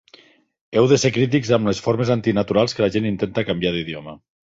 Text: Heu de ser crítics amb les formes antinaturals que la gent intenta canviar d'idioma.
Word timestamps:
Heu 0.79 0.85
de 0.91 0.97
ser 1.01 1.11
crítics 1.17 1.51
amb 1.57 1.69
les 1.71 1.81
formes 1.87 2.11
antinaturals 2.15 2.75
que 2.79 2.85
la 2.85 2.89
gent 2.97 3.07
intenta 3.11 3.45
canviar 3.51 3.75
d'idioma. 3.77 4.17